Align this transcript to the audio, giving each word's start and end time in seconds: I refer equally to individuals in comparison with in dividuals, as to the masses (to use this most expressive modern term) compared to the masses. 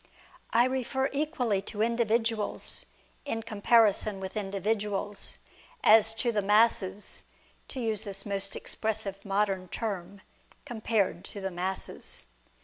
I 0.49 0.65
refer 0.65 1.11
equally 1.13 1.61
to 1.69 1.83
individuals 1.83 2.87
in 3.23 3.43
comparison 3.43 4.19
with 4.19 4.35
in 4.35 4.49
dividuals, 4.51 5.37
as 5.83 6.15
to 6.15 6.31
the 6.31 6.41
masses 6.41 7.23
(to 7.67 7.79
use 7.79 8.03
this 8.03 8.25
most 8.25 8.55
expressive 8.55 9.23
modern 9.23 9.67
term) 9.67 10.21
compared 10.65 11.23
to 11.25 11.39
the 11.41 11.51
masses. 11.51 12.25